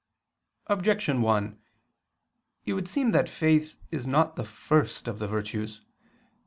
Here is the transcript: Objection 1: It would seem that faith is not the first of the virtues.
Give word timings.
Objection 0.65 1.21
1: 1.21 1.59
It 2.65 2.73
would 2.73 2.87
seem 2.87 3.11
that 3.11 3.29
faith 3.29 3.75
is 3.91 4.07
not 4.07 4.35
the 4.35 4.43
first 4.43 5.07
of 5.07 5.19
the 5.19 5.27
virtues. 5.27 5.81